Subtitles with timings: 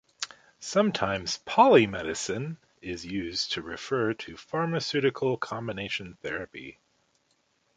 [0.59, 6.79] Sometimes "polymedicine" is used to refer to pharmaceutical combination therapy.